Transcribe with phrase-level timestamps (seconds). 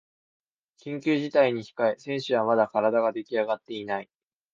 [0.83, 4.09] 緊急事態に控え選手はまだ体ができあがってない